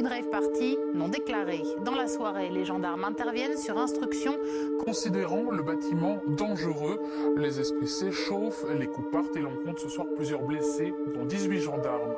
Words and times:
Une 0.00 0.06
rave 0.06 0.30
party 0.30 0.78
non 0.94 1.08
déclarée. 1.08 1.62
Dans 1.84 1.94
la 1.94 2.08
soirée, 2.08 2.48
les 2.48 2.64
gendarmes 2.64 3.04
interviennent 3.04 3.58
sur 3.58 3.76
instruction. 3.76 4.34
Considérant 4.82 5.50
le 5.50 5.62
bâtiment 5.62 6.22
dangereux, 6.26 6.98
les 7.36 7.60
esprits 7.60 7.86
s'échauffent, 7.86 8.64
les 8.78 8.86
coups 8.86 9.10
partent 9.12 9.36
et 9.36 9.40
l'on 9.40 9.54
compte 9.62 9.78
ce 9.78 9.90
soir 9.90 10.06
plusieurs 10.16 10.40
blessés, 10.40 10.94
dont 11.14 11.26
18 11.26 11.60
gendarmes. 11.60 12.14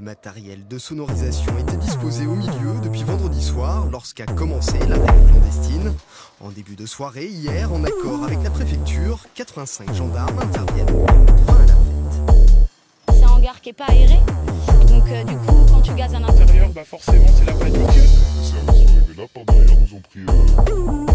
Le 0.00 0.06
matériel 0.06 0.66
de 0.66 0.78
sonorisation 0.78 1.58
était 1.58 1.76
disposé 1.76 2.24
au 2.24 2.34
milieu 2.34 2.80
depuis 2.82 3.02
vendredi 3.02 3.42
soir 3.42 3.84
lorsqu'a 3.84 4.24
commencé 4.24 4.78
la 4.88 4.94
règle 4.94 5.28
clandestine. 5.28 5.92
En 6.40 6.48
début 6.48 6.74
de 6.74 6.86
soirée, 6.86 7.26
hier, 7.26 7.70
en 7.70 7.84
accord 7.84 8.24
avec 8.24 8.42
la 8.42 8.48
préfecture, 8.48 9.26
85 9.34 9.92
gendarmes 9.92 10.38
interviennent 10.38 10.86
pour 10.86 11.04
à 11.10 11.66
la 11.66 11.74
fête. 11.74 13.12
C'est 13.12 13.24
un 13.24 13.28
hangar 13.28 13.60
qui 13.60 13.68
est 13.68 13.74
pas 13.74 13.90
aéré. 13.90 14.20
Donc 14.88 15.06
euh, 15.10 15.22
du 15.24 15.36
coup, 15.36 15.66
quand 15.68 15.82
tu 15.82 15.92
gazes 15.92 16.14
à 16.14 16.18
l'intérieur, 16.18 16.44
Intérieur, 16.44 16.70
bah 16.70 16.84
forcément, 16.84 17.26
c'est 17.36 17.44
la 17.44 17.52
panique. 17.52 17.76
Les 17.76 17.84
services 17.84 18.88
sont 18.88 18.96
arrivés 18.96 19.14
là, 19.18 19.24
par 19.34 19.44
derrière, 19.44 19.80
nous 19.80 19.96
ont 19.98 20.00
pris... 20.00 20.20
Euh, 20.20 21.09